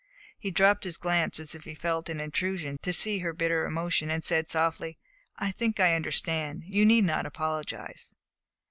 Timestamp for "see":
2.91-3.19